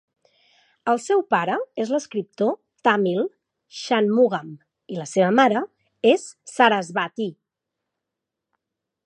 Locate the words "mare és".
5.43-6.27